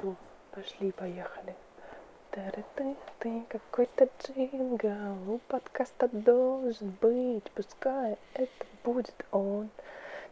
Все, 0.00 0.16
пошли, 0.52 0.92
поехали. 0.92 1.54
Ты, 2.30 2.96
ты 3.18 3.44
какой-то 3.50 4.08
джингл, 4.22 5.34
у 5.34 5.38
подкаста 5.40 6.08
должен 6.08 6.96
быть, 7.02 7.50
пускай 7.54 8.16
это 8.32 8.66
будет 8.82 9.26
он. 9.30 9.68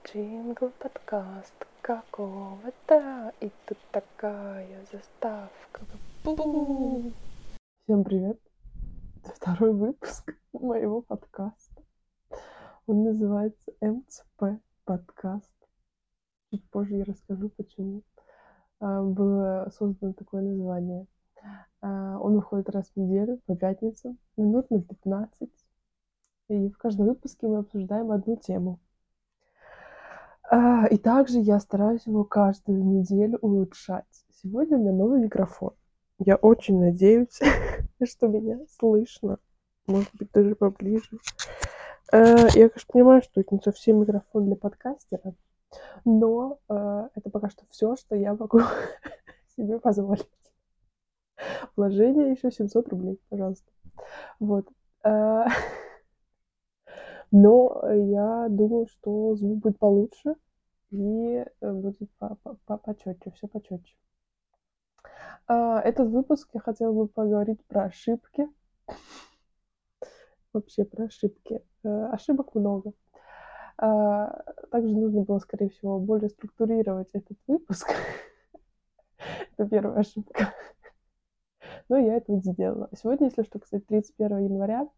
Джингл 0.05 0.71
подкаст 0.79 1.67
какого-то, 1.83 3.35
и 3.41 3.51
тут 3.67 3.77
такая 3.93 4.87
заставка. 4.91 5.83
Бу! 6.25 7.13
Всем 7.85 8.05
привет! 8.05 8.41
Это 9.23 9.35
второй 9.35 9.75
выпуск 9.75 10.35
моего 10.55 11.03
подкаста. 11.03 11.83
Он 12.87 13.05
называется 13.05 13.71
МЦП 13.83 14.63
подкаст. 14.87 15.53
Чуть 16.51 16.71
позже 16.71 16.95
я 16.95 17.05
расскажу, 17.05 17.51
почему. 17.51 18.03
А, 18.81 19.03
было 19.03 19.71
создано 19.77 20.13
такое 20.13 20.43
название. 20.43 21.07
А, 21.81 22.19
он 22.19 22.35
выходит 22.35 22.69
раз 22.71 22.91
в 22.91 22.97
неделю, 22.97 23.41
по 23.47 23.57
пятницам, 23.57 24.19
минут 24.37 24.71
на 24.71 24.81
15. 24.81 25.51
И 26.49 26.69
в 26.71 26.79
каждом 26.79 27.07
выпуске 27.07 27.47
мы 27.47 27.59
обсуждаем 27.59 28.11
одну 28.11 28.37
тему. 28.37 28.81
А, 30.51 30.87
и 30.87 30.97
также 30.97 31.41
я 31.41 31.61
стараюсь 31.61 32.07
его 32.07 32.25
каждую 32.25 32.85
неделю 32.85 33.39
улучшать. 33.43 34.25
Сегодня 34.43 34.79
у 34.79 34.81
меня 34.81 34.93
новый 34.93 35.21
микрофон. 35.21 35.75
Я 36.19 36.37
очень 36.37 36.81
надеюсь, 36.81 37.39
что 38.03 38.29
меня 38.29 38.61
слышно. 38.79 39.39
Может 39.87 40.11
быть, 40.15 40.31
даже 40.33 40.55
поближе. 40.55 41.19
Я, 42.11 42.49
конечно, 42.49 42.87
понимаю, 42.87 43.23
что 43.23 43.41
это 43.41 43.55
не 43.55 43.61
совсем 43.61 44.01
микрофон 44.01 44.47
для 44.47 44.57
подкастера, 44.57 45.35
но 46.05 46.59
э, 46.69 47.09
это 47.15 47.31
пока 47.31 47.51
что 47.51 47.65
все, 47.71 47.97
что 47.97 48.17
я 48.17 48.35
могу 48.35 48.61
себе 49.57 49.79
позволить. 49.79 50.29
Вложение 51.77 52.33
еще 52.33 52.51
700 52.51 52.89
рублей, 52.89 53.21
пожалуйста. 53.29 53.71
Вот. 54.41 54.67
Э, 55.05 55.45
но 57.31 57.83
я 57.93 58.49
думаю, 58.49 58.87
что 58.87 59.35
звук 59.37 59.59
будет 59.59 59.79
получше 59.79 60.35
и 60.91 61.45
э, 61.61 61.73
будет 61.73 62.11
почетче, 62.67 63.31
все 63.33 63.47
почетче. 63.49 63.95
Э, 65.49 65.81
этот 65.85 66.09
выпуск 66.09 66.49
я 66.55 66.61
хотела 66.61 66.93
бы 66.93 67.09
поговорить 67.09 67.65
про 67.67 67.85
ошибки. 67.85 68.49
Вообще 70.53 70.85
про 70.85 71.05
ошибки. 71.05 71.63
Э, 71.85 72.07
ошибок 72.13 72.55
много. 72.55 72.93
А, 73.81 74.43
также 74.71 74.93
нужно 74.95 75.23
было, 75.23 75.39
скорее 75.39 75.69
всего, 75.71 76.01
более 76.01 76.29
структурировать 76.31 77.09
этот 77.13 77.39
выпуск. 77.47 77.89
Это 79.57 79.69
первая 79.69 80.01
ошибка. 80.01 80.53
Но 81.89 81.97
я 81.97 82.17
этого 82.17 82.37
не 82.37 82.43
сделала. 82.43 82.91
Сегодня, 83.01 83.29
если 83.29 83.45
что, 83.45 83.61
кстати, 83.61 83.85
31 83.85 84.39
января, 84.39 84.89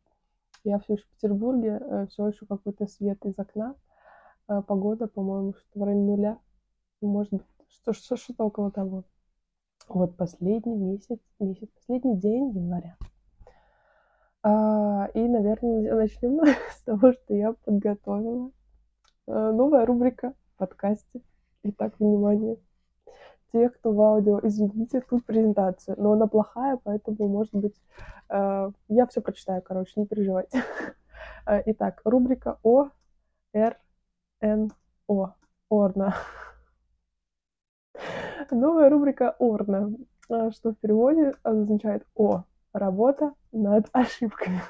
я 0.65 0.79
все 0.81 0.95
еще 0.95 1.05
в 1.05 1.09
Петербурге, 1.11 1.81
э, 1.81 2.07
все 2.11 2.29
еще 2.29 2.47
какой-то 2.47 2.87
свет 2.87 3.25
из 3.27 3.39
окна. 3.39 3.77
А, 4.47 4.63
погода, 4.63 5.07
по-моему, 5.07 5.53
что 5.53 5.79
в 5.79 5.83
районе 5.85 6.05
нуля. 6.05 6.39
Может 7.01 7.33
быть, 7.33 7.43
что, 7.69 7.93
что, 7.93 8.17
что-то 8.17 8.45
около 8.45 8.71
того. 8.71 9.05
Вот 9.89 10.17
последний 10.17 10.75
месяц, 10.75 11.19
месяц, 11.39 11.69
последний 11.75 12.17
день 12.17 12.51
января. 12.51 12.97
А, 14.43 15.09
и, 15.15 15.21
наверное, 15.21 15.95
начнем 15.95 16.41
с 16.73 16.83
того, 16.83 17.13
что 17.13 17.35
я 17.35 17.53
подготовила 17.53 18.51
новая 19.31 19.87
рубрика 19.87 20.35
в 20.55 20.59
подкасте. 20.59 21.21
Итак, 21.63 21.95
внимание. 21.99 22.57
Те, 23.53 23.69
кто 23.69 23.93
в 23.93 24.01
аудио, 24.01 24.41
извините, 24.43 25.01
тут 25.01 25.25
презентация, 25.25 25.97
но 25.97 26.13
она 26.13 26.27
плохая, 26.27 26.79
поэтому, 26.83 27.29
может 27.29 27.55
быть, 27.55 27.75
э, 28.29 28.71
я 28.89 29.07
все 29.07 29.21
прочитаю, 29.21 29.61
короче, 29.63 29.93
не 29.97 30.07
переживайте. 30.07 30.63
Э, 31.47 31.63
итак, 31.67 32.01
рубрика 32.05 32.59
О, 32.63 32.89
Р, 33.53 33.79
Н, 34.41 34.71
О. 35.07 35.35
Орна. 35.69 36.15
Новая 38.51 38.91
рубрика 38.91 39.37
Орна, 39.39 39.93
что 40.51 40.73
в 40.73 40.75
переводе 40.75 41.35
означает 41.43 42.07
О. 42.15 42.45
Работа 42.73 43.35
над 43.53 43.89
ошибками. 43.93 44.61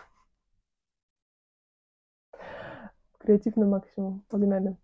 Креатив 3.20 3.56
на 3.56 3.66
максимум. 3.66 4.24
Погнали. 4.30 4.76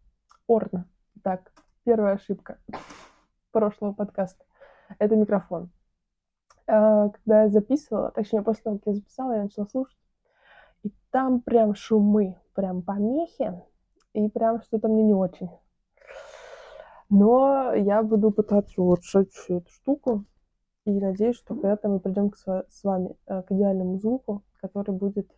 Орна. 0.47 0.87
Так, 1.23 1.51
первая 1.85 2.15
ошибка 2.15 2.59
прошлого 3.51 3.95
подкаста. 3.95 4.45
Это 4.99 5.17
микрофон. 5.17 5.71
А, 6.67 7.09
когда 7.09 7.45
я 7.45 7.49
записывала, 7.49 8.11
точнее, 8.11 8.43
после 8.43 8.63
того, 8.65 8.77
как 8.77 8.89
я 8.89 8.95
записала, 8.95 9.33
я 9.33 9.43
начала 9.45 9.67
слушать. 9.67 9.99
И 10.83 10.93
там 11.11 11.41
прям 11.41 11.75
шумы, 11.75 12.37
прям 12.55 12.83
помехи. 12.83 13.55
И 14.13 14.29
прям 14.29 14.61
что-то 14.61 14.89
мне 14.89 15.03
не 15.03 15.15
очень. 15.15 15.49
Но 17.09 17.73
я 17.73 18.03
буду 18.03 18.31
пытаться 18.33 18.83
улучшать 18.83 19.31
всю 19.33 19.59
эту 19.59 19.71
штуку. 19.71 20.27
И 20.85 20.91
надеюсь, 20.91 21.37
что 21.37 21.55
когда-то 21.55 21.89
мы 21.89 22.01
придем 22.01 22.31
с 22.35 22.85
вами 22.85 23.17
э, 23.27 23.43
к 23.43 23.51
идеальному 23.51 23.99
звуку, 23.99 24.45
который 24.61 24.95
будет 24.95 25.31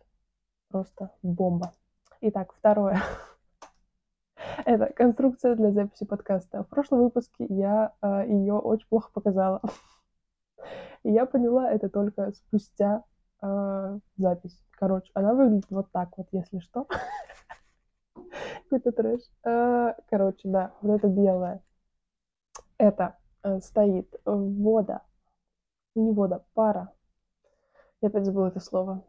просто 0.69 1.11
бомба. 1.23 1.71
Итак, 2.21 2.53
второе. 2.53 3.01
Это 4.65 4.91
конструкция 4.91 5.55
для 5.55 5.71
записи 5.71 6.03
подкаста. 6.03 6.63
В 6.63 6.67
прошлом 6.67 7.03
выпуске 7.03 7.45
я 7.47 7.93
э, 8.01 8.25
ее 8.27 8.55
очень 8.55 8.87
плохо 8.89 9.09
показала. 9.13 9.61
И 11.03 11.11
я 11.13 11.25
поняла 11.25 11.71
это 11.71 11.87
только 11.87 12.33
спустя 12.33 13.05
э, 13.41 13.99
запись. 14.17 14.61
Короче, 14.71 15.09
она 15.13 15.33
выглядит 15.33 15.67
вот 15.69 15.89
так 15.93 16.17
вот, 16.17 16.27
если 16.33 16.59
что. 16.59 16.87
Какой-то 18.63 18.91
трэш. 18.91 19.21
Э, 19.45 19.93
короче, 20.09 20.49
да, 20.49 20.73
вот 20.81 20.97
это 20.97 21.07
белое. 21.07 21.63
Это 22.77 23.17
э, 23.43 23.61
стоит 23.61 24.13
вода. 24.25 25.03
Не 25.95 26.11
вода, 26.11 26.43
пара. 26.53 26.91
Я 28.01 28.09
опять 28.09 28.25
забыла 28.25 28.47
это 28.47 28.59
слово. 28.59 29.05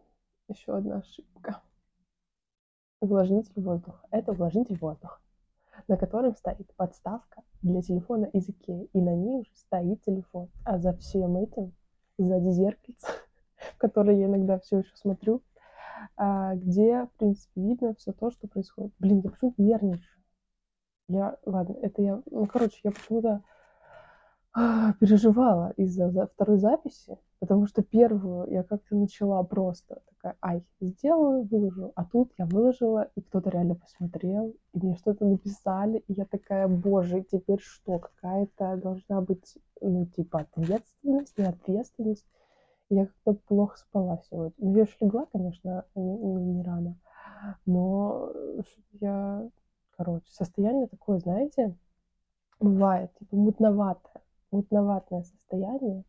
Еще 0.47 0.77
одна 0.77 0.99
ошибка 0.99 1.61
увлажнитель 3.01 3.61
воздуха. 3.63 4.07
Это 4.11 4.33
увлажнитель 4.33 4.79
воздуха, 4.79 5.21
на 5.89 5.97
котором 5.97 6.37
стоит 6.37 6.73
подставка 6.77 7.43
для 7.63 7.83
телефона 7.83 8.27
из 8.27 8.49
Икеи. 8.49 8.89
И 8.93 9.01
на 9.01 9.15
ней 9.15 9.41
уже 9.41 9.51
стоит 9.55 10.03
телефон. 10.03 10.49
А 10.65 10.79
за 10.79 10.93
всем 10.95 11.37
этим, 11.37 11.73
сзади 12.19 12.51
зеркальце, 12.51 13.07
в 13.75 13.79
которое 13.79 14.17
я 14.19 14.27
иногда 14.27 14.59
все 14.59 14.79
еще 14.79 14.95
смотрю, 14.97 15.43
а, 16.17 16.55
где, 16.55 17.05
в 17.07 17.19
принципе, 17.19 17.61
видно 17.61 17.95
все 17.95 18.13
то, 18.13 18.31
что 18.31 18.49
происходит. 18.49 18.93
Блин, 18.99 19.21
я 19.25 19.31
почему-то 19.31 19.63
нервничаю. 19.63 20.21
Я, 21.09 21.37
ладно, 21.45 21.77
это 21.83 22.03
я, 22.03 22.23
ну, 22.31 22.47
короче, 22.47 22.81
я 22.85 22.93
почему-то 22.93 23.43
а, 24.53 24.93
переживала 24.95 25.73
из-за 25.77 26.27
второй 26.27 26.59
записи, 26.59 27.19
потому 27.41 27.67
что 27.67 27.83
первую 27.83 28.49
я 28.51 28.63
как-то 28.63 28.95
начала 28.95 29.43
просто 29.43 30.03
такая, 30.07 30.37
ай, 30.43 30.63
сделаю, 30.81 31.45
выложу. 31.45 31.93
А 31.97 32.05
тут 32.05 32.33
я 32.39 32.47
выложила, 32.47 33.11
и 33.17 33.23
кто-то 33.23 33.51
реально 33.51 33.75
посмотрел, 33.75 34.55
и 34.73 34.79
мне 34.79 34.95
что-то 34.97 35.25
написали, 35.25 36.05
и 36.07 36.13
я 36.13 36.27
такая, 36.27 36.69
боже, 36.69 37.23
теперь 37.23 37.61
что, 37.61 37.99
какая-то 37.99 38.77
должна 38.77 39.23
быть, 39.23 39.59
ну, 39.81 40.07
типа, 40.07 40.41
ответственность, 40.41 41.37
не 41.39 41.45
ответственность. 41.45 42.27
И 42.91 42.97
я 42.97 43.07
как-то 43.07 43.35
плохо 43.47 43.79
спала 43.79 44.21
сегодня. 44.31 44.55
Ну, 44.59 44.77
я 44.77 44.83
еще 44.83 44.97
легла, 45.01 45.27
конечно, 45.33 45.85
не, 45.95 46.17
не, 46.17 46.63
рано, 46.63 46.99
но 47.65 48.31
я, 49.01 49.49
короче, 49.97 50.31
состояние 50.31 50.89
такое, 50.89 51.19
знаете, 51.19 51.75
бывает, 52.59 53.13
типа, 53.19 53.37
мутноватое 53.37 54.23
мутноватное 54.51 55.23
состояние. 55.23 56.05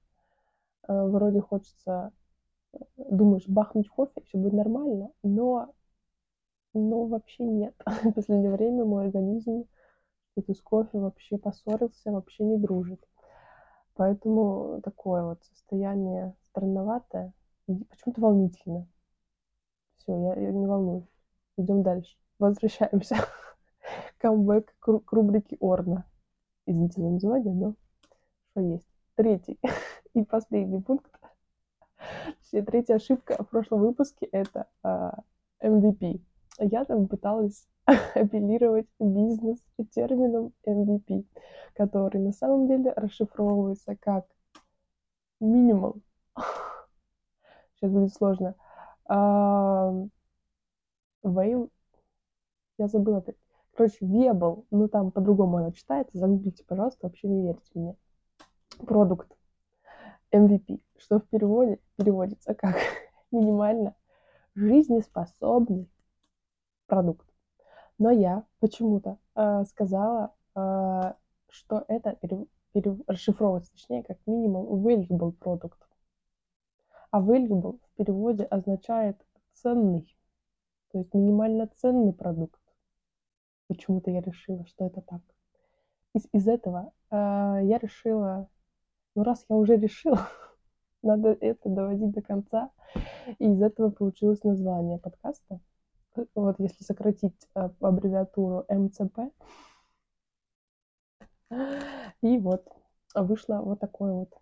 Э, 0.87 1.05
вроде 1.07 1.41
хочется, 1.41 2.11
э, 2.73 2.77
думаешь, 2.97 3.47
бахнуть 3.47 3.89
кофе, 3.89 4.21
все 4.25 4.37
будет 4.37 4.53
нормально, 4.53 5.11
но, 5.23 5.73
но 6.73 7.05
вообще 7.05 7.43
нет. 7.43 7.75
В 7.85 8.13
последнее 8.13 8.51
время 8.51 8.85
мой 8.85 9.05
организм 9.05 9.65
что-то 10.31 10.53
с 10.53 10.61
кофе 10.61 10.99
вообще 10.99 11.37
поссорился, 11.37 12.11
вообще 12.11 12.43
не 12.43 12.57
дружит. 12.57 13.05
Поэтому 13.95 14.81
такое 14.83 15.23
вот 15.23 15.43
состояние 15.43 16.35
странноватое 16.49 17.33
и 17.67 17.75
почему-то 17.85 18.21
волнительно. 18.21 18.87
Все, 19.97 20.13
я, 20.13 20.35
я 20.41 20.51
не 20.51 20.65
волнуюсь. 20.65 21.11
Идем 21.57 21.83
дальше. 21.83 22.17
Возвращаемся. 22.39 23.17
Камбэк 24.17 24.73
к 24.79 25.11
рубрике 25.11 25.57
Орна. 25.59 26.05
Извините 26.65 27.01
за 27.01 27.09
название, 27.09 27.53
но 27.53 27.75
что 28.51 28.61
есть. 28.61 28.87
Третий 29.15 29.59
и 30.13 30.23
последний 30.23 30.81
пункт. 30.81 31.11
Третья 32.51 32.95
ошибка 32.95 33.43
в 33.43 33.49
прошлом 33.49 33.81
выпуске— 33.81 34.25
это 34.31 34.67
а, 34.83 35.19
MVP. 35.61 36.21
Я 36.59 36.85
там 36.85 37.07
пыталась 37.07 37.67
апеллировать 37.85 38.87
бизнес 38.99 39.59
термином 39.91 40.53
MVP, 40.67 41.25
который 41.73 42.19
на 42.19 42.33
самом 42.33 42.67
деле 42.67 42.91
расшифровывается 42.93 43.95
как 43.95 44.25
Minimal. 45.41 46.01
Сейчас 47.75 47.91
будет 47.91 48.13
сложно. 48.13 48.55
Вейл. 51.23 51.71
Я 52.77 52.87
забыла 52.87 53.17
опять. 53.19 53.37
Короче, 53.75 53.97
Вебл. 54.01 54.65
Ну, 54.71 54.87
там 54.87 55.11
по-другому 55.11 55.57
она 55.57 55.71
читается. 55.71 56.17
Загуглите, 56.17 56.63
пожалуйста. 56.65 57.07
Вообще 57.07 57.27
не 57.27 57.43
верьте 57.43 57.71
мне. 57.73 57.95
Продукт. 58.85 59.35
MVP. 60.31 60.81
Что 60.97 61.19
в 61.19 61.27
переводе 61.27 61.79
переводится 61.97 62.53
как 62.53 62.75
минимально 63.31 63.95
жизнеспособный 64.55 65.89
продукт. 66.87 67.27
Но 67.97 68.11
я 68.11 68.43
почему-то 68.59 69.17
э, 69.35 69.63
сказала, 69.65 70.33
э, 70.55 71.13
что 71.49 71.85
это 71.87 72.13
перев... 72.15 72.47
Перев... 72.73 72.99
расшифровывается, 73.07 73.71
точнее, 73.73 74.03
как 74.03 74.17
минимум 74.25 74.85
valuable 74.85 75.35
product. 75.37 75.77
А 77.11 77.21
valuable 77.21 77.79
в 77.79 77.95
переводе 77.97 78.43
означает 78.43 79.23
ценный, 79.53 80.17
то 80.91 80.99
есть 80.99 81.13
минимально 81.13 81.67
ценный 81.75 82.13
продукт. 82.13 82.59
Почему-то 83.67 84.11
я 84.11 84.21
решила, 84.21 84.65
что 84.65 84.85
это 84.85 85.01
так. 85.01 85.21
Из, 86.13 86.27
из 86.33 86.47
этого 86.47 86.91
э, 87.09 87.15
я 87.15 87.77
решила, 87.77 88.49
ну 89.15 89.23
раз 89.23 89.45
я 89.49 89.55
уже 89.55 89.77
решила, 89.77 90.27
надо 91.03 91.37
это 91.39 91.69
доводить 91.69 92.11
до 92.11 92.21
конца. 92.21 92.71
И 93.39 93.45
из 93.45 93.61
этого 93.61 93.89
получилось 93.89 94.43
название 94.43 94.97
подкаста 94.97 95.61
вот 96.35 96.55
если 96.59 96.83
сократить 96.83 97.47
э, 97.55 97.69
аббревиатуру 97.79 98.65
МЦП, 98.69 99.31
и 102.21 102.37
вот 102.37 102.65
вышло 103.13 103.61
вот 103.61 103.79
такое 103.79 104.13
вот, 104.13 104.33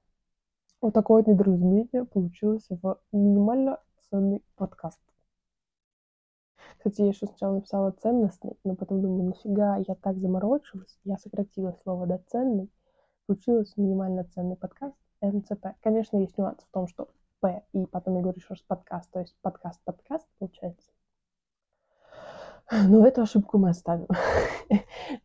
вот 0.82 0.94
такое 0.94 1.24
вот 1.24 1.28
недоразумение 1.28 2.06
получилось 2.06 2.68
в 2.70 3.00
минимально 3.12 3.80
ценный 4.10 4.44
подкаст. 4.56 5.00
Кстати, 6.78 7.02
я 7.02 7.08
еще 7.08 7.26
сначала 7.26 7.56
написала 7.56 7.92
ценностный, 7.92 8.58
но 8.64 8.76
потом 8.76 9.02
думаю, 9.02 9.30
нафига 9.30 9.78
я 9.78 9.96
так 9.96 10.20
заморочилась, 10.20 11.00
я 11.04 11.18
сократила 11.18 11.76
слово 11.84 12.06
до 12.06 12.20
ценный, 12.28 12.70
получилось 13.30 13.78
минимально 13.78 14.24
ценный 14.24 14.56
подкаст 14.56 14.96
МЦП. 15.22 15.68
Конечно, 15.84 16.18
есть 16.18 16.36
нюанс 16.40 16.64
в 16.64 16.72
том, 16.72 16.88
что 16.88 17.10
П, 17.42 17.64
и 17.74 17.86
потом 17.86 18.16
я 18.16 18.22
говорю 18.22 18.40
еще 18.40 18.56
раз 18.56 18.62
подкаст, 18.62 19.08
то 19.12 19.20
есть 19.20 19.36
подкаст-подкаст 19.44 20.28
получается. 20.40 20.90
Но 22.72 23.06
эту 23.06 23.22
ошибку 23.22 23.60
мы 23.60 23.70
оставим. 23.70 24.08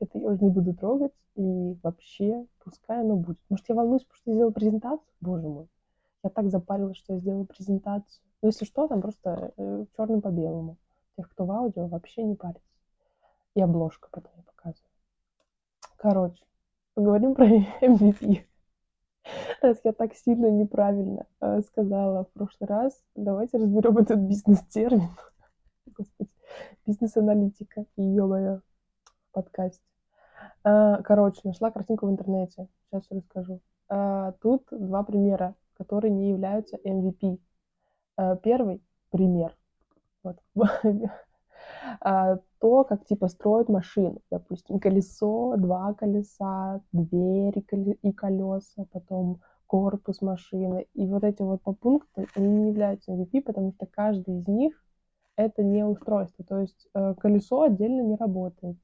Это 0.00 0.18
я 0.18 0.28
уже 0.28 0.44
не 0.44 0.50
буду 0.50 0.74
трогать. 0.74 1.14
И 1.34 1.78
вообще, 1.82 2.46
пускай 2.62 3.00
оно 3.00 3.16
будет. 3.16 3.40
Может, 3.48 3.70
я 3.70 3.74
волнуюсь, 3.74 4.04
потому 4.04 4.18
что 4.18 4.30
я 4.30 4.34
сделала 4.34 4.52
презентацию? 4.52 5.14
Боже 5.22 5.48
мой. 5.48 5.68
Я 6.22 6.28
так 6.28 6.50
запарилась, 6.50 6.98
что 6.98 7.14
я 7.14 7.20
сделала 7.20 7.44
презентацию. 7.44 8.22
Ну, 8.42 8.48
если 8.48 8.66
что, 8.66 8.86
там 8.86 9.00
просто 9.00 9.54
э, 9.56 9.86
черным 9.96 10.20
по 10.20 10.28
белому. 10.28 10.76
Тех, 11.16 11.30
кто 11.30 11.46
в 11.46 11.50
аудио, 11.50 11.86
вообще 11.86 12.22
не 12.22 12.34
парится. 12.34 12.68
И 13.54 13.62
обложка 13.62 14.08
потом 14.10 14.32
я 14.36 14.42
показываю. 14.42 14.90
Короче, 15.96 16.44
поговорим 16.94 17.34
про 17.34 17.46
MVP. 17.82 18.44
Раз 19.62 19.78
я 19.84 19.92
так 19.92 20.14
сильно 20.14 20.50
неправильно 20.50 21.26
э, 21.40 21.60
сказала 21.62 22.24
в 22.24 22.30
прошлый 22.32 22.68
раз, 22.68 23.02
давайте 23.14 23.58
разберем 23.58 23.98
этот 23.98 24.18
бизнес-термин. 24.20 25.08
Бизнес-аналитика, 26.86 27.86
ё-моё, 27.96 28.60
подкаст. 29.32 29.82
А, 30.62 31.00
короче, 31.02 31.40
нашла 31.44 31.70
картинку 31.70 32.06
в 32.06 32.10
интернете, 32.10 32.68
сейчас 32.90 33.06
расскажу. 33.10 33.60
А, 33.88 34.32
тут 34.42 34.66
два 34.70 35.02
примера, 35.02 35.54
которые 35.74 36.10
не 36.10 36.28
являются 36.28 36.76
MVP. 36.76 37.38
А, 38.16 38.36
первый 38.36 38.82
пример. 39.10 39.56
Вот. 40.22 40.38
То, 42.00 42.84
как 42.84 43.04
типа 43.04 43.28
строят 43.28 43.68
машину. 43.68 44.20
Допустим, 44.30 44.78
колесо, 44.78 45.56
два 45.56 45.92
колеса, 45.94 46.80
двери 46.92 47.60
и 48.02 48.12
колеса, 48.12 48.86
потом 48.90 49.40
корпус 49.66 50.22
машины. 50.22 50.86
И 50.94 51.06
вот 51.06 51.24
эти 51.24 51.42
вот 51.42 51.62
по 51.62 51.72
пунктам, 51.72 52.26
они 52.34 52.46
не 52.46 52.68
являются 52.68 53.12
MVP, 53.12 53.42
потому 53.42 53.72
что 53.72 53.86
каждый 53.86 54.38
из 54.38 54.46
них 54.46 54.84
это 55.36 55.62
не 55.62 55.84
устройство. 55.84 56.44
То 56.44 56.60
есть 56.60 56.88
э, 56.94 57.14
колесо 57.18 57.62
отдельно 57.62 58.02
не 58.02 58.16
работает, 58.16 58.76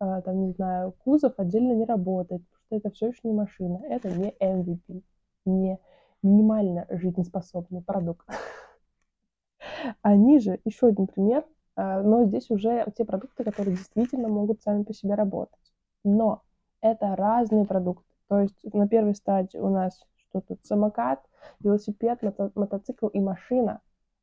э, 0.00 0.22
там, 0.24 0.46
не 0.46 0.52
знаю, 0.52 0.92
кузов 1.04 1.34
отдельно 1.38 1.72
не 1.72 1.84
работает, 1.84 2.42
потому 2.42 2.64
что 2.66 2.76
это 2.76 2.90
все 2.90 3.06
еще 3.08 3.20
не 3.24 3.32
машина. 3.32 3.80
Это 3.84 4.10
не 4.10 4.30
MVP, 4.40 5.02
не 5.44 5.78
минимально 6.22 6.86
жизнеспособный 6.90 7.82
продукт. 7.82 8.26
Они 10.02 10.40
же, 10.40 10.60
еще 10.64 10.88
один 10.88 11.06
пример, 11.06 11.44
но 11.76 12.24
здесь 12.24 12.50
уже 12.50 12.86
те 12.96 13.04
продукты, 13.04 13.44
которые 13.44 13.76
действительно 13.76 14.28
могут 14.28 14.62
сами 14.62 14.82
по 14.82 14.94
себе 14.94 15.14
работать. 15.14 15.72
Но 16.04 16.42
это 16.80 17.14
разные 17.16 17.64
продукты. 17.64 18.06
То 18.28 18.40
есть 18.40 18.58
на 18.72 18.88
первой 18.88 19.14
стадии 19.14 19.58
у 19.58 19.68
нас 19.68 20.00
что 20.28 20.40
тут? 20.40 20.64
Самокат, 20.64 21.20
велосипед, 21.60 22.22
мото- 22.22 22.52
мотоцикл 22.54 23.08
и 23.08 23.20
машина. 23.20 23.80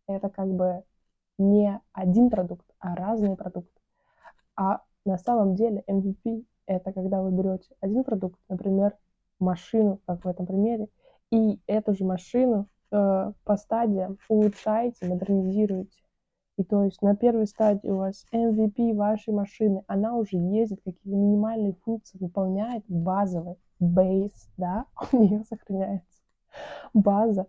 Это 0.07 0.29
как 0.29 0.47
бы 0.47 0.83
не 1.37 1.79
один 1.93 2.29
продукт, 2.29 2.65
а 2.79 2.95
разные 2.95 3.35
продукты. 3.35 3.81
А 4.55 4.81
на 5.05 5.17
самом 5.17 5.55
деле 5.55 5.83
MVP— 5.87 6.45
это 6.65 6.93
когда 6.93 7.21
вы 7.21 7.31
берете 7.31 7.75
один 7.81 8.03
продукт, 8.03 8.39
например, 8.49 8.97
машину, 9.39 9.99
как 10.05 10.23
в 10.23 10.27
этом 10.27 10.45
примере, 10.45 10.87
и 11.31 11.59
эту 11.67 11.93
же 11.93 12.05
машину 12.05 12.67
э, 12.91 13.31
по 13.43 13.57
стадиям 13.57 14.17
улучшаете, 14.29 15.07
модернизируете. 15.07 15.97
И 16.57 16.63
то 16.63 16.83
есть 16.83 17.01
на 17.01 17.15
первой 17.15 17.47
стадии 17.47 17.89
у 17.89 17.97
вас 17.97 18.25
MVP 18.31 18.95
вашей 18.95 19.33
машины, 19.33 19.83
она 19.87 20.15
уже 20.15 20.37
ездит, 20.37 20.81
какие-то 20.83 21.09
минимальные 21.09 21.73
функции 21.83 22.17
выполняет, 22.19 22.83
базовый, 22.87 23.55
бейс, 23.79 24.49
да, 24.57 24.85
у 25.11 25.17
нее 25.17 25.43
сохраняется 25.45 26.21
база. 26.93 27.47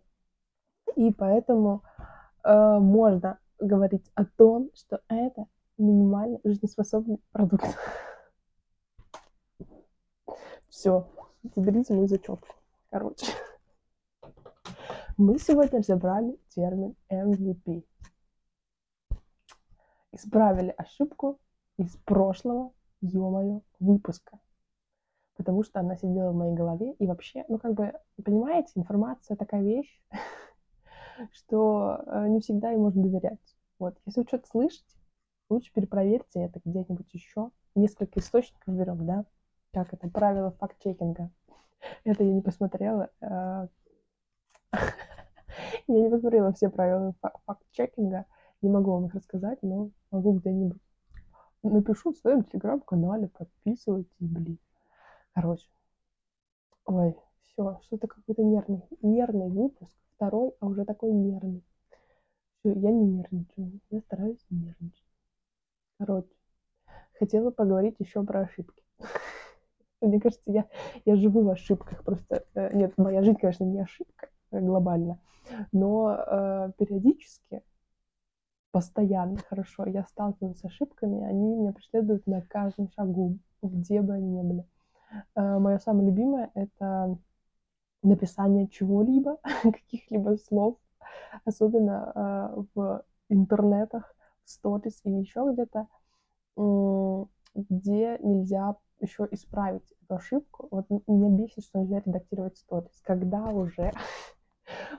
И 0.97 1.13
поэтому 1.13 1.83
э, 2.45 2.79
можно 2.79 3.39
говорить 3.59 4.11
о 4.15 4.25
том, 4.25 4.71
что 4.75 5.01
это 5.09 5.47
минимально 5.77 6.39
жизнеспособный 6.45 7.21
продукт. 7.33 7.67
Все, 10.69 11.07
заберите 11.55 11.95
мою 11.95 12.09
зачетку. 12.09 12.57
Короче, 12.91 13.27
мы 15.17 15.39
сегодня 15.39 15.81
разобрали 15.81 16.39
термин 16.49 16.95
MVP. 17.11 17.85
Исправили 20.15 20.73
ошибку 20.77 21.41
из 21.77 21.97
прошлого, 22.05 22.73
ё 23.01 23.63
выпуска. 23.81 24.39
Потому 25.37 25.65
что 25.65 25.81
она 25.81 25.97
сидела 25.97 26.31
в 26.31 26.37
моей 26.37 26.55
голове. 26.55 26.93
И 26.93 27.07
вообще, 27.07 27.45
ну 27.49 27.59
как 27.59 27.75
бы, 27.75 27.93
понимаете, 28.25 28.71
информация 28.77 29.37
такая 29.37 29.63
вещь, 29.63 30.01
что 31.33 32.01
э, 32.07 32.29
не 32.29 32.41
всегда 32.41 32.71
ей 32.71 32.79
можно 32.79 33.03
доверять. 33.03 33.57
Вот, 33.81 33.97
если 34.07 34.21
вы 34.21 34.27
что-то 34.29 34.47
слышите, 34.49 34.97
лучше 35.51 35.73
перепроверьте 35.73 36.45
это 36.45 36.61
где-нибудь 36.65 37.13
еще. 37.13 37.51
Несколько 37.75 38.21
источников 38.21 38.73
берем, 38.73 39.05
да? 39.05 39.25
Как 39.73 39.93
это, 39.93 40.09
правило 40.09 40.53
факт-чекинга. 40.53 41.31
Это 42.05 42.23
я 42.23 42.33
не 42.33 42.41
посмотрела. 42.41 43.11
Э, 43.21 43.67
я 45.89 46.01
не 46.01 46.09
посмотрела 46.09 46.53
все 46.53 46.69
правила 46.71 47.15
факт-чекинга. 47.47 48.27
Не 48.63 48.71
могу 48.71 48.93
вам 48.93 49.07
их 49.07 49.15
рассказать, 49.15 49.59
но 49.63 49.91
могу 50.15 50.39
где-нибудь. 50.39 50.81
Напишу 51.63 52.13
в 52.13 52.19
своем 52.19 52.45
телеграм-канале, 52.45 53.29
подписывайтесь, 53.29 54.15
блин. 54.21 54.59
Короче. 55.33 55.67
Ой, 56.85 57.17
все, 57.43 57.81
что-то 57.85 58.07
какой-то 58.07 58.43
нервный. 58.43 58.83
Нервный 59.03 59.49
выпуск 59.49 59.93
второй, 60.15 60.53
а 60.61 60.67
уже 60.67 60.85
такой 60.85 61.13
нервный. 61.13 61.65
Все, 62.59 62.73
я 62.73 62.91
не 62.91 63.05
нервничаю, 63.05 63.81
я 63.91 64.01
стараюсь 64.01 64.45
не 64.51 64.59
нервничать. 64.59 65.07
Короче, 65.99 66.35
хотела 67.19 67.51
поговорить 67.51 67.97
еще 67.99 68.23
про 68.23 68.43
ошибки. 68.43 68.83
Мне 70.01 70.21
кажется, 70.21 70.45
я, 70.47 70.69
я 71.05 71.17
живу 71.17 71.43
в 71.43 71.49
ошибках. 71.49 72.05
Просто 72.05 72.45
э, 72.55 72.77
нет, 72.77 72.93
моя 72.99 73.23
жизнь, 73.23 73.39
конечно, 73.39 73.65
не 73.65 73.81
ошибка 73.81 74.29
э, 74.51 74.61
глобально, 74.61 75.19
но 75.73 76.15
э, 76.15 76.73
периодически, 76.79 77.63
постоянно, 78.75 79.39
хорошо, 79.39 79.87
я 79.87 80.03
сталкиваюсь 80.03 80.59
с 80.59 80.65
ошибками, 80.65 81.23
они 81.23 81.55
меня 81.55 81.73
преследуют 81.73 82.27
на 82.27 82.43
каждом 82.43 82.91
шагу, 82.91 83.39
где 83.63 84.03
бы 84.03 84.15
они 84.15 84.29
ни 84.33 84.43
были. 84.43 84.67
Э, 85.37 85.61
мое 85.61 85.79
самое 85.79 86.09
любимое 86.09 86.51
это 86.55 87.17
написание 88.03 88.67
чего-либо, 88.67 89.39
каких-либо 89.63 90.37
слов, 90.39 90.77
особенно 91.45 92.13
э, 92.17 92.63
в 92.75 93.05
интернетах, 93.29 94.13
в 94.45 94.51
сторис 94.51 95.01
или 95.05 95.21
еще 95.21 95.49
где-то, 95.53 95.87
где 97.55 98.19
нельзя 98.19 98.77
еще 98.99 99.29
исправить 99.31 99.95
эту 100.03 100.17
ошибку. 100.17 100.67
Вот 100.73 100.91
меня 101.07 101.29
бесит, 101.31 101.63
что 101.63 101.79
нельзя 101.79 102.01
редактировать 102.05 102.59
сторис. 102.59 103.01
Когда 103.03 103.45
уже 103.51 103.93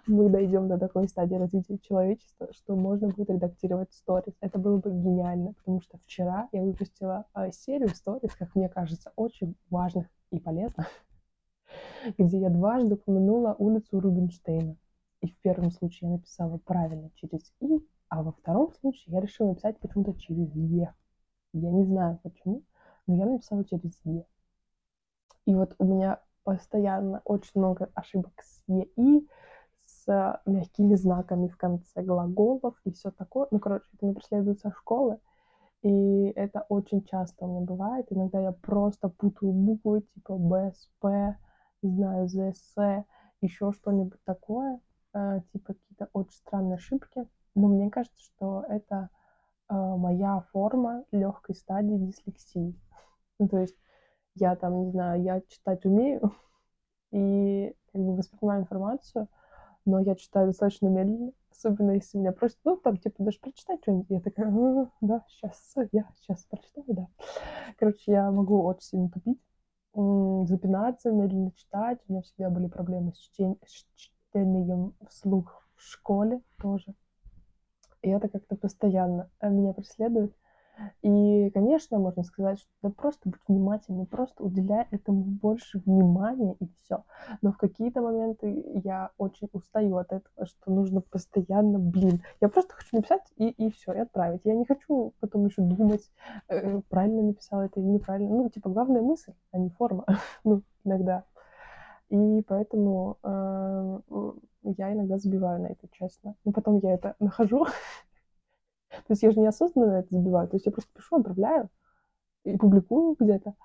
мы 0.08 0.30
дойдем 0.30 0.68
до 0.68 0.78
такой 0.78 1.08
стадии 1.08 1.36
развития 1.36 1.80
человечества, 1.80 2.48
что 2.52 2.76
можно 2.76 3.10
будет 3.10 3.30
редактировать 3.30 3.92
сторис. 3.94 4.34
Это 4.42 4.60
было 4.60 4.78
бы 4.78 4.92
гениально, 4.92 5.54
потому 5.54 5.82
что 5.82 5.98
вчера 6.00 6.48
я 6.52 6.62
выпустила 6.62 7.26
э, 7.34 7.52
серию 7.52 7.90
сторис, 7.90 8.36
как 8.36 8.56
мне 8.56 8.70
кажется, 8.70 9.12
очень 9.16 9.56
важных 9.70 10.08
и 10.32 10.40
полезных, 10.40 10.88
где 12.18 12.40
я 12.40 12.50
дважды 12.50 12.96
упомянула 12.96 13.56
улицу 13.58 14.00
Рубинштейна. 14.00 14.76
И 15.22 15.28
в 15.28 15.38
первом 15.38 15.72
случае 15.72 16.10
я 16.10 16.18
написала 16.18 16.58
правильно 16.60 17.10
через 17.16 17.52
«и», 17.60 17.80
а 18.10 18.22
во 18.22 18.32
втором 18.32 18.72
случае 18.74 19.16
я 19.16 19.22
решила 19.22 19.50
написать 19.50 19.80
почему-то 19.80 20.14
через 20.14 20.54
«е». 20.56 20.94
Я 21.54 21.72
не 21.72 21.86
знаю 21.86 22.20
почему, 22.22 22.64
но 23.08 23.16
я 23.16 23.26
написала 23.26 23.64
через 23.66 24.00
«е». 24.04 24.26
И 25.46 25.56
вот 25.56 25.74
у 25.80 25.86
меня 25.86 26.20
постоянно 26.44 27.22
очень 27.26 27.52
много 27.56 27.90
ошибок 27.96 28.34
с 28.44 28.62
«е» 28.68 28.88
и, 28.96 29.28
мягкими 30.46 30.96
знаками 30.96 31.48
в 31.48 31.58
конце 31.58 32.02
глаголов 32.02 32.76
и 32.86 32.92
все 32.92 33.12
такое. 33.12 33.48
Ну, 33.52 33.60
короче, 33.60 33.86
это 33.94 34.06
меня 34.06 34.16
преследует 34.16 34.60
со 34.60 34.72
школы. 34.72 35.20
И 35.82 36.34
это 36.36 36.66
очень 36.70 37.04
часто 37.04 37.46
у 37.46 37.48
меня 37.48 37.62
бывает. 37.62 38.08
Иногда 38.10 38.40
я 38.40 38.52
просто 38.52 39.10
путаю 39.10 39.52
буквы, 39.52 40.02
типа 40.02 40.36
Б 40.38 40.72
с 40.76 40.90
П, 41.00 41.38
не 41.82 41.92
знаю, 41.96 42.28
З 42.28 42.54
С, 42.54 43.06
еще 43.42 43.72
что-нибудь 43.72 44.20
такое. 44.24 44.80
Э, 45.14 45.42
типа 45.54 45.74
какие-то 45.74 46.10
очень 46.14 46.38
странные 46.38 46.76
ошибки. 46.76 47.28
Но 47.56 47.68
мне 47.68 47.90
кажется, 47.90 48.22
что 48.22 48.66
это 48.68 49.10
э, 49.70 49.74
моя 49.76 50.42
форма 50.52 51.06
легкой 51.12 51.56
стадии 51.56 51.98
дислексии. 51.98 52.80
Ну, 53.38 53.50
то 53.50 53.58
есть 53.58 53.76
я 54.36 54.56
там, 54.56 54.86
не 54.86 54.92
знаю, 54.92 55.22
я 55.22 55.42
читать 55.42 55.86
умею 55.86 56.34
и 57.12 57.76
как 57.92 58.02
бы 58.02 58.16
воспринимаю 58.16 58.62
информацию, 58.62 59.28
но 59.86 60.00
я 60.00 60.16
читаю 60.16 60.48
достаточно 60.48 60.88
медленно, 60.88 61.32
особенно 61.52 61.92
если 61.92 62.18
меня 62.18 62.32
просят, 62.32 62.58
ну, 62.64 62.76
там, 62.78 62.98
типа, 62.98 63.24
даже 63.24 63.40
прочитать 63.40 63.82
что-нибудь. 63.82 64.10
Я 64.10 64.20
такая, 64.20 64.48
а, 64.48 64.90
да, 65.02 65.24
сейчас, 65.30 65.76
я 65.92 66.10
сейчас 66.16 66.44
прочитаю, 66.46 66.86
да. 66.88 67.08
Короче, 67.78 68.12
я 68.12 68.32
могу 68.32 68.64
очень 68.64 68.82
сильно 68.82 69.10
тупить, 69.10 69.40
запинаться, 69.94 71.12
медленно 71.12 71.52
читать. 71.52 72.00
У 72.08 72.14
меня 72.14 72.22
всегда 72.24 72.50
были 72.50 72.68
проблемы 72.68 73.14
с, 73.14 73.18
чтень, 73.18 73.58
с 73.66 73.86
чтением 73.96 74.96
вслух 75.10 75.64
в 75.76 75.84
школе 75.84 76.42
тоже. 76.60 76.94
И 78.02 78.10
это 78.10 78.28
как-то 78.28 78.56
постоянно 78.56 79.30
меня 79.42 79.74
преследует. 79.74 80.36
И, 81.02 81.50
конечно, 81.52 82.00
можно 82.00 82.24
сказать, 82.24 82.60
что 82.60 82.70
да 82.82 82.90
просто 82.90 83.30
будь 83.30 83.40
внимательным, 83.48 84.06
просто 84.06 84.44
уделяй 84.44 84.88
этому 84.92 85.24
больше 85.24 85.82
внимания 85.86 86.56
и 86.60 86.68
все. 86.82 87.04
Но 87.42 87.52
в 87.52 87.58
какие-то 87.58 88.02
моменты 88.02 88.64
я 88.84 89.12
очень 89.18 89.50
устаю 89.54 89.98
от 89.98 90.12
этого, 90.12 90.46
что 90.46 90.72
нужно 90.72 91.02
постоянно, 91.02 91.80
блин, 91.80 92.22
я 92.42 92.50
просто 92.50 92.74
хочу 92.74 92.96
написать 92.96 93.24
и, 93.38 93.50
и 93.50 93.72
все, 93.72 93.94
и 93.94 94.00
отправить. 94.00 94.42
Я 94.44 94.56
не 94.56 94.66
хочу 94.66 95.14
потом 95.20 95.46
еще 95.46 95.62
думать, 95.62 96.10
э, 96.50 96.82
правильно 96.90 97.24
написала 97.24 97.62
это 97.62 97.80
или 97.80 97.88
неправильно. 97.88 98.36
Ну, 98.36 98.50
типа, 98.50 98.70
главная 98.70 99.02
мысль, 99.02 99.34
а 99.52 99.58
не 99.58 99.70
форма, 99.70 100.06
ну, 100.44 100.62
иногда. 100.84 101.24
И 102.10 102.44
поэтому 102.48 103.18
э, 103.24 104.00
я 104.78 104.94
иногда 104.94 105.18
забиваю 105.18 105.62
на 105.62 105.68
это, 105.68 105.88
честно. 105.92 106.36
Но 106.44 106.52
потом 106.52 106.80
я 106.80 106.94
это 106.94 107.16
нахожу, 107.20 107.66
То 109.08 109.12
есть 109.12 109.24
я 109.24 109.32
же 109.32 109.40
неосознанно 109.40 110.00
это 110.00 110.08
забиваю. 110.12 110.48
То 110.48 110.56
есть 110.56 110.66
я 110.66 110.72
просто 110.72 110.92
пишу, 110.94 111.18
отправляю 111.18 111.70
и 112.44 112.58
публикую 112.58 113.16
где-то, 113.20 113.56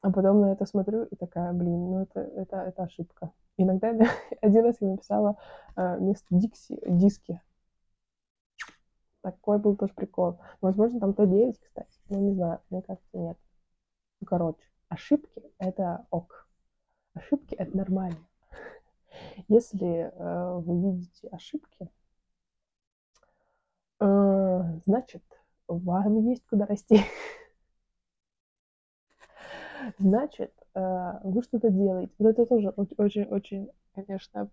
а 0.00 0.10
потом 0.10 0.40
на 0.40 0.52
это 0.52 0.66
смотрю 0.66 1.04
и 1.04 1.16
такая, 1.16 1.52
блин, 1.52 1.90
ну 1.90 2.02
это, 2.02 2.20
это, 2.20 2.56
это 2.56 2.82
ошибка. 2.82 3.32
Иногда 3.56 3.92
один 4.40 4.64
раз 4.64 4.76
я 4.80 4.88
написала 4.88 5.36
э, 5.76 5.96
вместо 5.98 6.26
дикси, 6.30 6.80
диски. 6.86 7.40
Такой 9.20 9.58
был 9.58 9.76
тоже 9.76 9.94
прикол. 9.94 10.40
Возможно, 10.60 10.98
там 10.98 11.14
то 11.14 11.24
9, 11.24 11.60
кстати. 11.60 12.00
Ну, 12.08 12.20
не 12.20 12.34
знаю, 12.34 12.60
мне 12.70 12.82
кажется, 12.82 13.16
нет. 13.16 13.38
Ну, 14.20 14.26
короче, 14.26 14.64
ошибки— 14.88 15.42
это 15.58 16.06
ок. 16.10 16.48
Ошибки— 17.14 17.54
это 17.58 17.76
нормально. 17.76 18.18
Если 19.48 20.12
э, 20.12 20.58
вы 20.58 20.80
видите 20.80 21.28
ошибки, 21.28 21.88
значит, 24.84 25.22
вам 25.68 26.18
есть 26.28 26.44
куда 26.46 26.66
расти. 26.66 27.00
Значит, 29.98 30.52
э, 30.74 31.12
вы 31.24 31.42
что-то 31.42 31.70
делаете. 31.70 32.12
Вот 32.18 32.28
это 32.30 32.46
тоже 32.46 32.70
очень-очень, 32.70 33.70
конечно, 33.94 34.50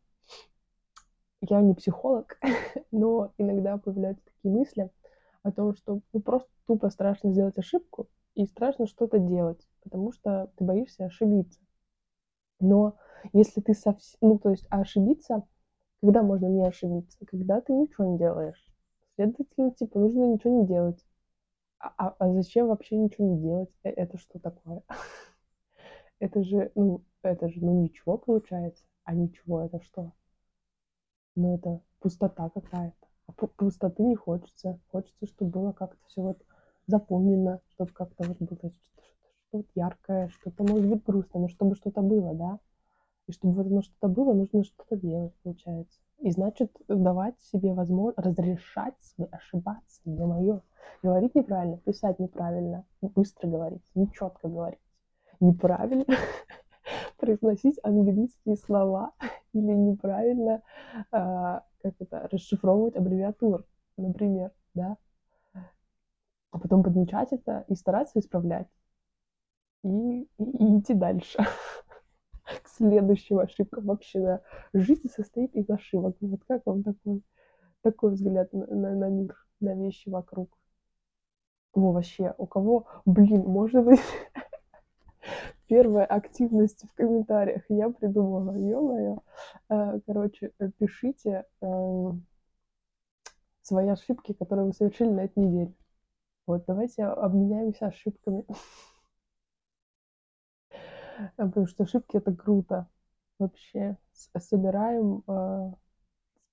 я 1.42 1.62
не 1.62 1.74
психолог, 1.74 2.40
но 2.92 3.32
иногда 3.38 3.78
появляются 3.78 4.26
такие 4.26 4.54
мысли 4.54 4.90
о 5.44 5.52
том, 5.52 5.76
что 5.76 6.02
ну, 6.14 6.20
просто 6.20 6.50
тупо 6.68 6.90
страшно 6.90 7.32
сделать 7.32 7.58
ошибку 7.58 8.10
и 8.36 8.46
страшно 8.46 8.88
что-то 8.88 9.20
делать, 9.20 9.68
потому 9.84 10.12
что 10.12 10.52
ты 10.58 10.64
боишься 10.64 11.06
ошибиться. 11.06 11.60
Но 12.60 12.98
если 13.34 13.62
ты 13.62 13.74
совсем... 13.74 14.18
Ну, 14.22 14.40
то 14.40 14.50
есть, 14.50 14.66
а 14.70 14.82
ошибиться, 14.82 15.44
когда 16.02 16.24
можно 16.24 16.48
не 16.48 16.66
ошибиться? 16.66 17.18
Когда 17.26 17.62
ты 17.62 17.74
ничего 17.74 18.06
не 18.06 18.18
делаешь. 18.18 18.69
Следовательно, 19.20 19.72
типа, 19.72 20.00
нужно 20.00 20.24
ничего 20.24 20.62
не 20.62 20.66
делать. 20.66 21.06
А, 21.80 21.94
а, 21.98 22.16
а 22.20 22.34
зачем 22.34 22.68
вообще 22.68 22.96
ничего 22.96 23.28
не 23.28 23.42
делать? 23.42 23.70
Э, 23.84 23.90
это 23.90 24.18
что 24.18 24.40
такое? 24.40 24.82
Это 26.20 26.42
же, 26.42 26.72
ну, 26.76 27.04
это 27.22 27.50
же, 27.50 27.60
ну, 27.60 27.82
ничего 27.82 28.18
получается. 28.18 28.82
А 29.04 29.14
ничего 29.14 29.62
это 29.62 29.82
что? 29.84 30.14
Ну, 31.36 31.56
это 31.56 31.82
пустота 32.00 32.50
какая-то. 32.50 33.08
А 33.28 33.32
пустоты 33.34 34.04
не 34.04 34.16
хочется. 34.16 34.80
Хочется, 34.90 35.28
чтобы 35.28 35.52
было 35.52 35.72
как-то 35.74 36.00
все 36.08 36.22
вот 36.22 36.42
заполнено, 36.88 37.60
чтобы 37.72 37.92
как-то 37.92 38.26
вот 38.26 38.38
было 38.38 38.72
что-то, 38.72 38.74
что 39.50 39.64
яркое, 39.76 40.30
что-то 40.30 40.64
может 40.64 40.88
быть 40.88 41.04
грустно, 41.04 41.42
но 41.42 41.50
чтобы 41.50 41.76
что-то 41.76 42.02
было, 42.02 42.34
да? 42.36 42.60
И 43.28 43.34
чтобы 43.34 43.56
вот 43.56 43.68
оно 43.68 43.82
что-то 43.82 44.08
было, 44.08 44.34
нужно 44.34 44.64
что-то 44.64 44.96
делать, 44.96 45.34
получается. 45.44 46.00
И 46.20 46.32
значит, 46.32 46.72
давать 46.88 47.40
себе 47.42 47.74
возможность, 47.74 48.20
разрешать 48.20 48.96
себе 49.02 49.28
ошибаться, 49.32 50.02
не 50.06 50.26
мое. 50.26 50.62
Говорить 51.02 51.34
неправильно, 51.36 51.78
писать 51.78 52.20
неправильно, 52.20 52.86
быстро 53.02 53.48
говорить, 53.48 53.84
нечетко 53.96 54.50
говорить, 54.50 54.80
неправильно 55.40 56.06
произносить 57.18 57.80
английские 57.84 58.58
слова 58.58 59.14
или 59.54 59.72
неправильно 59.72 60.62
а, 61.12 61.64
как 61.82 61.94
это, 62.00 62.28
расшифровывать 62.32 62.96
аббревиатуры, 62.96 63.64
например, 63.98 64.52
да. 64.74 64.98
А 66.52 66.60
потом 66.60 66.84
подмечать 66.84 67.32
это 67.32 67.66
и 67.70 67.76
стараться 67.76 68.20
исправлять. 68.20 68.68
И, 69.84 69.88
и, 69.90 70.28
и 70.38 70.80
идти 70.80 70.94
дальше. 70.94 71.40
следующим 72.80 73.40
ошибкам 73.40 73.86
вообще, 73.86 74.20
да. 74.20 74.42
Жизнь 74.74 75.10
состоит 75.10 75.54
из 75.56 75.70
ошибок. 75.70 76.16
Ну, 76.22 76.30
вот 76.30 76.42
как 76.48 76.66
вам 76.66 76.84
такой, 76.84 77.22
такой 77.82 78.12
взгляд 78.14 78.52
на, 78.54 78.66
на, 78.68 78.96
на 78.96 79.10
мир, 79.10 79.36
на 79.60 79.76
вещи 79.76 80.10
вокруг? 80.10 80.50
Во, 81.74 81.92
вообще, 81.92 82.34
у 82.38 82.48
кого, 82.48 82.88
блин, 83.06 83.44
может 83.44 83.86
быть, 83.86 84.00
первая 85.68 86.06
активность 86.06 86.84
в 86.84 86.96
комментариях 86.96 87.64
я 87.70 87.90
придумала, 87.90 88.56
ё-моё. 88.58 89.20
Э, 89.70 90.00
короче, 90.06 90.52
пишите 90.80 91.46
эм, 91.62 92.26
свои 93.62 93.88
ошибки, 93.90 94.34
которые 94.34 94.66
вы 94.66 94.74
совершили 94.74 95.10
на 95.10 95.22
этой 95.22 95.44
неделе. 95.44 95.74
Вот, 96.48 96.64
давайте 96.68 97.04
обменяемся 97.06 97.88
ошибками. 97.88 98.46
Потому 101.38 101.68
что 101.68 101.84
ошибки 101.84 102.18
это 102.18 102.34
круто. 102.34 102.88
Вообще. 103.38 103.98
Собираем 104.38 105.24
э, 105.28 105.72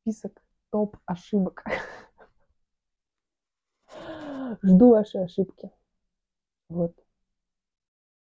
список 0.01 0.43
топ 0.71 0.97
ошибок. 1.05 1.65
Жду 4.63 4.91
ваши 4.91 5.19
ошибки. 5.19 5.71
Вот. 6.69 6.95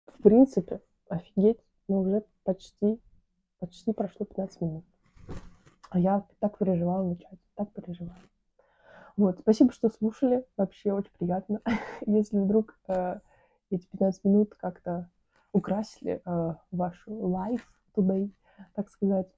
В 0.07 0.23
принципе, 0.23 0.81
офигеть, 1.09 1.61
но 1.87 2.01
уже 2.01 2.25
почти, 2.43 3.01
почти 3.61 3.93
прошло 3.93 4.27
15 4.27 4.61
минут. 4.61 4.85
А 5.91 5.99
я 5.99 6.27
так 6.41 6.59
переживала 6.59 7.05
начать, 7.05 7.39
так 7.55 7.73
переживала. 7.73 8.19
Вот, 9.17 9.39
спасибо, 9.41 9.73
что 9.73 9.89
слушали. 9.89 10.47
Вообще 10.57 10.93
очень 10.93 11.13
приятно. 11.19 11.61
Если 12.07 12.39
вдруг 12.39 12.79
э, 12.89 13.21
эти 13.71 13.87
15 13.87 14.25
минут 14.25 14.55
как-то 14.57 15.11
украсили 15.53 16.21
э, 16.25 16.55
вашу 16.71 17.11
life 17.11 17.65
today, 17.97 18.31
так 18.75 18.91
сказать. 18.91 19.29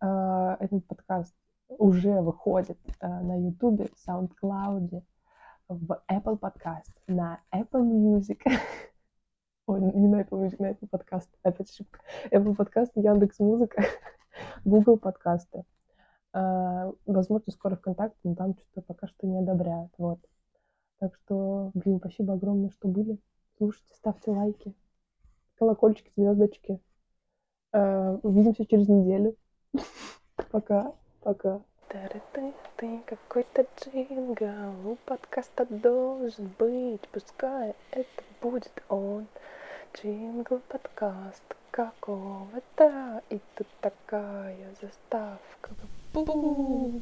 Э, 0.00 0.56
этот 0.60 0.86
подкаст 0.86 1.34
уже 1.68 2.20
выходит 2.20 2.78
э, 3.00 3.08
на 3.08 3.36
YouTube, 3.38 3.90
SoundCloud, 4.06 5.02
в 5.68 6.02
Apple 6.08 6.38
Podcast, 6.38 6.92
на 7.06 7.40
Apple 7.52 7.82
Music. 7.82 8.40
Ой, 9.66 9.80
не 9.80 10.08
на 10.08 10.22
Apple 10.22 10.46
Music, 10.46 10.56
на 10.58 10.70
Apple 10.70 10.88
Podcast. 10.90 11.28
Опять 11.42 11.70
ошибка. 11.70 12.00
Apple 12.30 12.56
Podcast, 12.56 12.90
Яндекс 12.94 13.40
Музыка, 13.40 13.82
Google 14.64 14.96
подкасты. 14.96 15.64
А, 16.32 16.92
возможно, 17.06 17.50
скоро 17.52 17.76
ВКонтакте, 17.76 18.18
но 18.24 18.34
там 18.34 18.54
что-то 18.54 18.82
пока 18.82 19.08
что 19.08 19.26
не 19.26 19.38
одобряют. 19.38 19.92
Вот. 19.98 20.20
Так 20.98 21.14
что, 21.16 21.70
блин, 21.74 21.98
спасибо 21.98 22.34
огромное, 22.34 22.70
что 22.70 22.88
были. 22.88 23.18
Слушайте, 23.58 23.94
ставьте 23.94 24.30
лайки, 24.30 24.74
колокольчики, 25.58 26.10
звездочки. 26.16 26.80
А, 27.72 28.18
увидимся 28.22 28.66
через 28.66 28.88
неделю. 28.88 29.36
Пока, 30.50 30.92
пока. 31.20 31.60
Ты 32.76 33.00
какой-то 33.06 33.66
джингл 33.80 34.90
у 34.90 34.96
подкаста 35.06 35.66
должен 35.70 36.50
быть, 36.58 37.00
пускай 37.10 37.74
это 37.90 38.22
будет 38.42 38.82
он. 38.88 39.26
Джингл 39.94 40.60
подкаст 40.68 41.56
какого-то, 41.70 43.22
и 43.30 43.40
тут 43.54 43.66
такая 43.80 44.74
заставка. 44.80 45.70
Бу-бу. 46.12 47.00